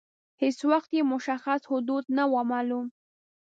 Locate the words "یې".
0.97-1.03